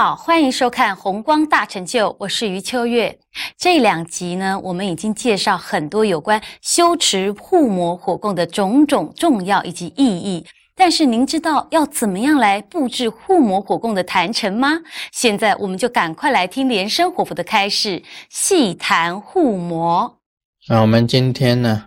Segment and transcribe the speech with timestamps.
[0.00, 3.18] 好，欢迎收看《红光大成就》，我是余秋月。
[3.56, 10.46] 这两集呢，我们已经介绍很多有关修持护摩火供的种种重要以及意义。
[10.76, 14.68] 但是您知道要怎么样来布置护摩火供的坛城吗？
[15.10, 20.20] 现在我们就赶快来听莲生活佛的开示，细谈护摩。
[20.68, 21.86] 那我们今天呢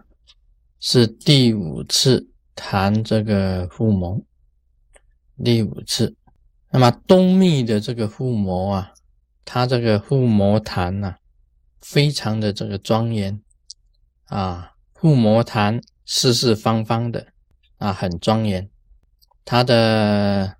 [0.82, 4.20] 是第五次谈这个护摩，
[5.42, 6.14] 第五次。
[6.72, 8.94] 那么东密的这个护摩啊，
[9.44, 11.16] 它这个护摩坛呐，
[11.82, 13.42] 非常的这个庄严
[14.28, 17.28] 啊，护摩坛四四方方的
[17.78, 18.70] 啊，很庄严。
[19.44, 20.56] 他的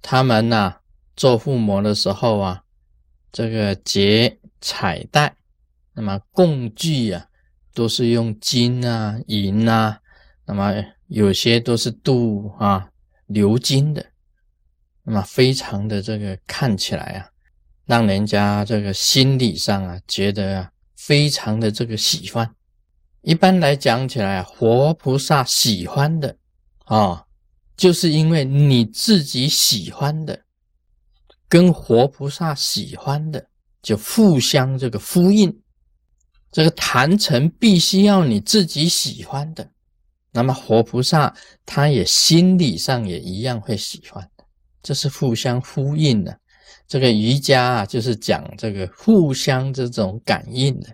[0.00, 0.76] 他们呐
[1.16, 2.62] 做护摩的时候啊，
[3.32, 5.34] 这个结彩带，
[5.94, 7.26] 那么供具啊
[7.74, 10.00] 都是用金啊银啊，
[10.46, 10.72] 那么
[11.08, 12.90] 有些都是镀啊
[13.28, 14.09] 鎏金的，
[15.04, 17.28] 那么非常的这个看起来啊，
[17.86, 22.54] 让人家这个心理上啊觉得啊非常的这个喜欢。
[23.22, 26.36] 一般来讲起来，活菩萨喜欢的
[26.84, 27.24] 啊。
[27.76, 30.38] 就是因为你自己喜欢的，
[31.48, 33.46] 跟活菩萨喜欢的，
[33.80, 35.62] 就互相这个呼应。
[36.52, 39.66] 这个坛城必须要你自己喜欢的，
[40.30, 44.29] 那么活菩萨他也心理上也一样会喜欢，
[44.82, 46.38] 这是互相呼应的。
[46.86, 50.88] 这个瑜伽啊，就是讲这个互相这种感应的。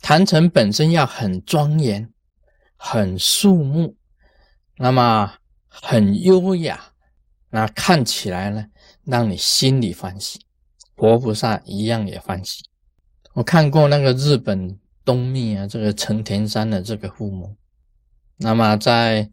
[0.00, 2.08] 坛城本身要很庄严、
[2.76, 3.96] 很肃穆，
[4.76, 5.34] 那么。
[5.78, 6.80] 很优雅，
[7.50, 8.64] 那看起来呢，
[9.04, 10.40] 让你心里欢喜，
[10.96, 12.64] 活菩萨一样也欢喜。
[13.34, 17.54] 我看过那个日本东密啊，这个成田山的这个护摩，
[18.38, 19.30] 那么在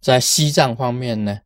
[0.00, 1.38] 在西藏方面呢，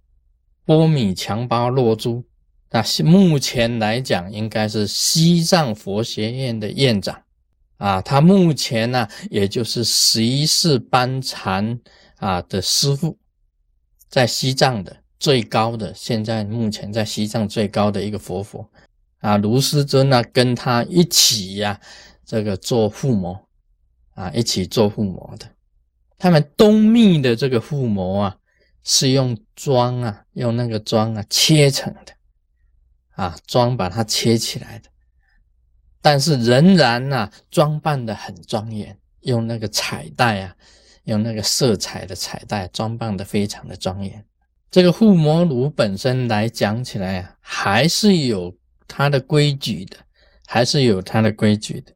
[0.70, 2.22] 波米强巴洛珠，
[2.70, 7.20] 那目前来讲应该是西藏佛学院的院长
[7.78, 11.80] 啊，他目前呢，也就是十一世班禅
[12.18, 13.18] 啊的师傅。
[14.08, 18.64] 在西藏的最高的，现在目前在西藏最高的一个佛佛
[19.18, 21.80] 啊，卢师尊呢，跟他一起呀，
[22.24, 23.36] 这个做护摩
[24.14, 25.48] 啊，一起做护摩的。
[26.16, 28.36] 他们东密的这个护摩啊，
[28.82, 32.12] 是用桩啊，用那个桩啊切成的
[33.10, 34.88] 啊，桩把它切起来的，
[36.00, 40.56] 但是仍然呢，装扮的很庄严，用那个彩带啊。
[41.04, 44.22] 用那个色彩的彩带装扮的非常的庄严。
[44.70, 48.54] 这个护摩炉本身来讲起来啊，还是有
[48.86, 49.96] 它的规矩的，
[50.46, 51.92] 还是有它的规矩的。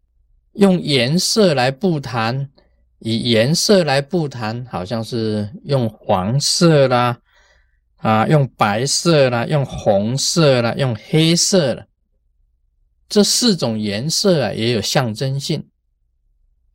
[0.54, 2.50] 用颜色来布坛，
[3.04, 7.18] 以颜色来布坛，好像是用黄色啦，
[7.96, 11.84] 啊，用白色啦，用红色啦，用黑色了。
[13.06, 15.68] 这四种颜色啊，也有象征性。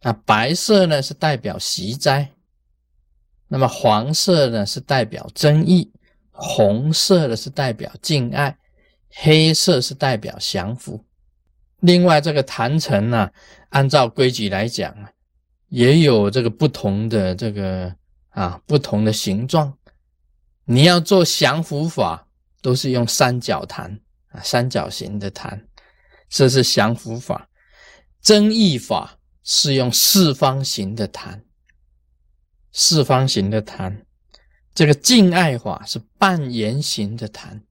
[0.03, 2.29] 那白色呢是代表习斋，
[3.47, 5.91] 那么黄色呢是代表争议，
[6.29, 8.55] 红色的是代表敬爱，
[9.15, 11.03] 黑色是代表降服。
[11.79, 13.31] 另外这个坛城呢，
[13.69, 15.09] 按照规矩来讲啊，
[15.69, 17.95] 也有这个不同的这个
[18.29, 19.73] 啊不同的形状。
[20.65, 22.27] 你要做降服法，
[22.61, 23.99] 都是用三角坛
[24.29, 25.65] 啊，三角形的坛，
[26.29, 27.49] 这是降服法。
[28.21, 29.15] 增益法。
[29.41, 31.43] 是用四方形的坛，
[32.71, 34.05] 四方形的坛，
[34.75, 37.63] 这个敬爱法是半圆形的坛，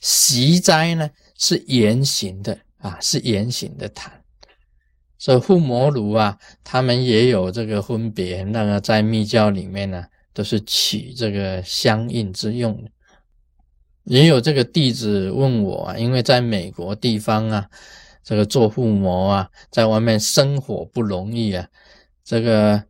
[0.00, 4.19] 习斋呢是圆形的啊，是圆形的坛。
[5.20, 8.42] 所以护摩炉啊，他们也有这个分别。
[8.42, 12.84] 那个在密教里面呢，都是取这个相应之用。
[14.02, 17.70] 也有这个弟子问我啊，因为在美国地方啊。
[18.22, 21.66] 这个做护摩啊，在外面生火不容易啊。
[22.22, 22.84] 这个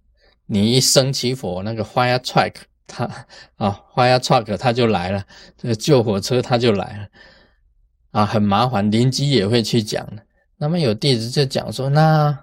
[0.47, 2.55] 你一生起火，那个 fire truck
[2.87, 3.05] 它
[3.57, 5.25] 啊，fire truck 它就来了，
[5.57, 7.09] 这个救火车它就来了
[8.11, 8.91] 啊，很麻烦。
[8.91, 10.23] 邻居也会去讲的。
[10.61, 12.39] 那么有弟子就讲说，那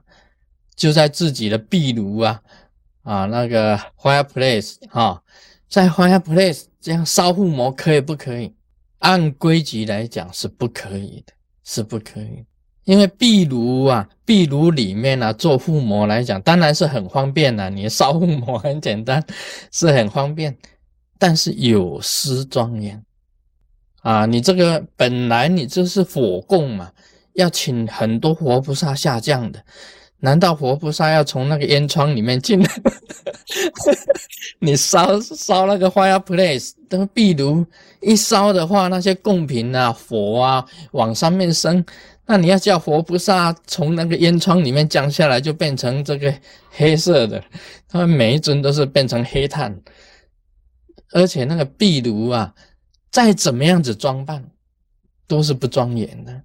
[0.76, 2.42] 就在自己的壁炉啊
[3.04, 5.22] 啊，那个 fireplace 哈，
[5.70, 8.52] 在 fireplace 这样烧护膜可以不可以？
[9.00, 11.34] 按规矩来讲是不可以的，
[11.64, 12.44] 是不可以。
[12.86, 17.70] 因为壁炉啊，壁炉里面呢做护膜来讲，当然是很方便了。
[17.70, 19.24] 你烧护膜很简单，
[19.72, 20.58] 是很方便，
[21.20, 23.00] 但是有失庄严
[24.02, 24.26] 啊！
[24.26, 26.92] 你这个本来你这是火供嘛，
[27.38, 29.64] 要请很多活菩萨下降的，
[30.22, 32.70] 难道活菩萨要从那个烟囱里面进来？
[34.60, 37.64] 你烧烧那个 fireplace，那壁炉
[38.02, 41.86] 一烧的话，那些贡品啊、佛啊往上面升，
[42.26, 46.34] 那你要叫活菩萨从那个烟囱里面降下来，就变成这个
[46.72, 47.44] 黑色的，
[47.88, 49.80] 他们每一尊都是变成黑炭，
[51.12, 52.52] 而且那个壁炉啊，
[53.12, 54.44] 再怎么样子装扮，
[55.28, 56.42] 都是不庄严的。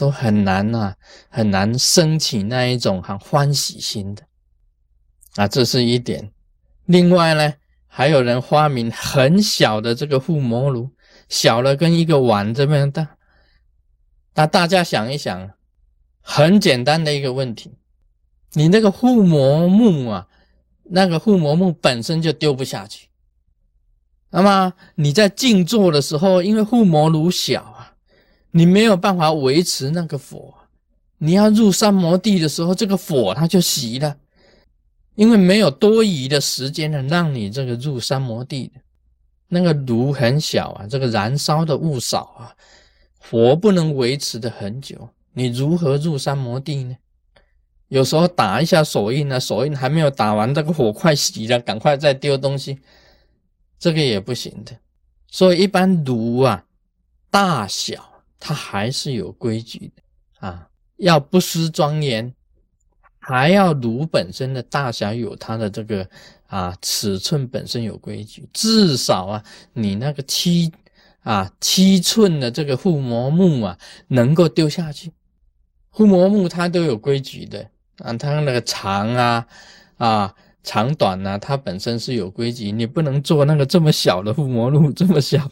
[0.00, 0.94] 都很难呐，
[1.28, 4.22] 很难升起那一种很欢喜心的
[5.34, 6.32] 啊，这是一点。
[6.86, 7.52] 另外呢，
[7.86, 10.88] 还有人发明很小的这个护摩炉，
[11.28, 13.16] 小了跟一个碗这么大。
[14.36, 15.50] 那大家想一想，
[16.22, 17.76] 很简单的一个问题，
[18.54, 20.28] 你那个护摩木啊，
[20.84, 23.08] 那个护摩木本身就丢不下去。
[24.30, 27.76] 那么你在静坐的时候，因为护摩炉小。
[28.52, 30.54] 你没有办法维持那个火，
[31.18, 34.16] 你要入三摩地的时候，这个火它就熄了，
[35.14, 38.72] 因为没有多余的时间呢，让你这个入三摩地。
[39.52, 42.54] 那个炉很小啊，这个燃烧的物少啊，
[43.18, 46.96] 火不能维持的很久，你如何入三摩地呢？
[47.88, 52.78] 有时候打一下手印呢，手印还没有打完，这个火快熄了，赶快再丢东西，
[53.78, 54.76] 这个也不行的。
[55.28, 56.64] 所以一般炉啊，
[57.30, 58.09] 大小。
[58.40, 60.66] 它还是有规矩的啊，
[60.96, 62.34] 要不失庄严，
[63.18, 66.08] 还要炉本身的大小有它的这个
[66.46, 69.44] 啊尺寸本身有规矩，至少啊
[69.74, 70.72] 你那个七
[71.22, 73.78] 啊七寸的这个护摩木啊
[74.08, 75.12] 能够丢下去，
[75.90, 79.46] 护摩木它都有规矩的啊，它那个长啊
[79.98, 85.46] 啊长短呢，它本身是有规矩，你不能做那个这么小的护摩木，这么小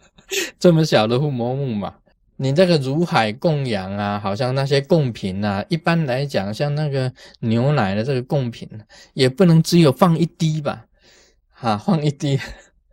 [0.60, 1.94] 这么小的护摩木嘛。
[2.38, 7.10] 你这个如海供养啊，好像那些贡品啊，一般来讲，像那个
[7.40, 8.68] 牛奶的这个贡品，
[9.14, 10.84] 也不能只有放一滴吧，
[11.50, 12.38] 哈，放一滴。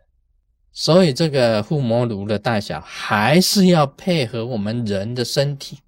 [0.72, 5.78] 所以这个护摩炉的大小还是要配合我们人的身体。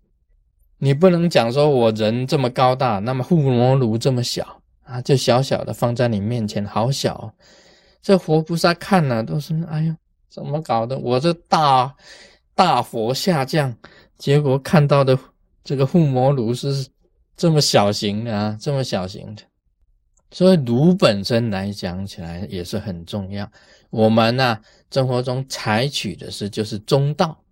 [0.78, 7.32] 你不能讲说我人这么高大，那么护摩炉这么小啊，就小小的放在你面前，好小。
[8.02, 9.96] 这活菩萨看了都是，哎呀，
[10.28, 10.98] 怎么搞的？
[10.98, 11.94] 我这大。
[12.56, 13.76] 大佛下降，
[14.16, 15.16] 结果看到的
[15.62, 16.88] 这个护摩炉是
[17.36, 19.42] 这么小型的啊，这么小型的。
[20.30, 23.48] 所以炉本身来讲起来也是很重要。
[23.90, 24.58] 我们呢，
[24.90, 27.44] 生活中采取的是就是中道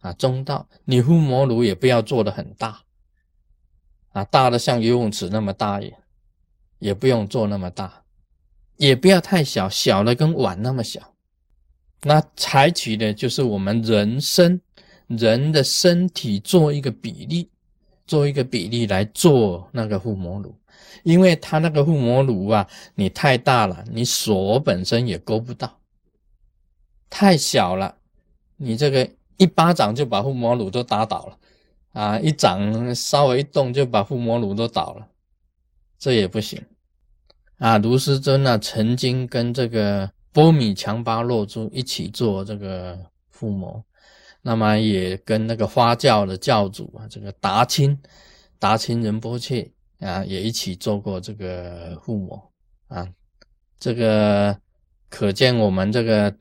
[0.00, 0.68] 啊，中道。
[0.84, 2.82] 你护摩炉也不要做的很大
[4.12, 5.98] 啊，大的像游泳池那么大也
[6.78, 8.04] 也不用做那么大，
[8.76, 11.15] 也不要太小，小的跟碗那么小。
[12.02, 14.60] 那采取的就是我们人身
[15.08, 17.50] 人的身体做一个比例，
[18.06, 20.54] 做一个比例来做那个护摩炉，
[21.02, 25.68] 因为它那个护摩炉啊，你太大了，你手本身也勾不到；
[27.10, 27.96] 太小了，
[28.56, 31.38] 你这个一巴掌就把护摩炉都打倒了
[31.92, 32.20] 啊！
[32.20, 35.08] 一掌稍微一动就把护摩炉都倒了，
[35.98, 36.62] 这也不行
[37.58, 37.78] 啊！
[37.78, 40.10] 卢师尊呢，曾经跟这个。
[40.36, 42.98] 波米强巴洛珠一起做这个
[43.32, 43.82] 护摩，
[44.42, 47.98] 那么也跟那个花教的教主啊，这个达钦
[48.58, 52.52] 达钦仁波切啊，也一起做过这个护摩
[52.88, 53.08] 啊。
[53.78, 54.54] 这个
[55.08, 56.36] 可见我们这个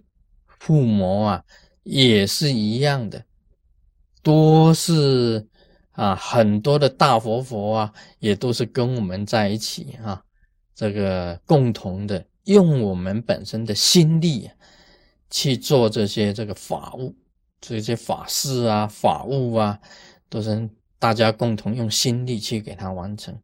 [0.60, 1.44] 护摩啊，
[1.84, 3.24] 也是一样的，
[4.22, 5.48] 多是
[5.92, 10.22] 啊，很多的大佛佛啊，也都是跟我们在一起啊，
[10.75, 12.25] 这个共同的。
[12.46, 14.50] 用我们本身的心力
[15.30, 17.16] 去做这些这个法物，
[17.60, 19.80] 这些法事啊、法物啊，
[20.30, 23.38] 都是大家共同用心力去给它完成。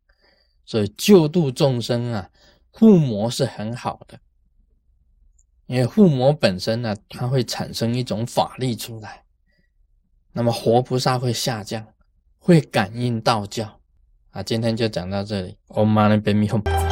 [0.65, 2.29] 所以救度众生啊，
[2.70, 4.20] 护摩是很好的，
[5.65, 9.24] 因为护摩本身呢，它会产生一种法力出来，
[10.31, 11.86] 那么活菩萨会下降，
[12.38, 13.81] 会感应道教
[14.29, 14.41] 啊。
[14.43, 16.90] 今天就讲到这里，Om Mani Padme Hum。